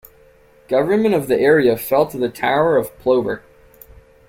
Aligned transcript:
Government 0.67 1.13
of 1.13 1.27
the 1.27 1.39
area 1.39 1.77
fell 1.77 2.07
to 2.07 2.17
the 2.17 2.27
Town 2.27 2.75
of 2.75 2.97
Plover. 2.97 3.43